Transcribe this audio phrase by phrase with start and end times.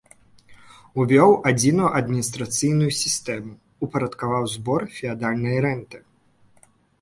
[1.01, 3.51] Увёў адзіную адміністрацыйную сістэму,
[3.89, 5.97] упарадкаваў збор феадальнай рэнты.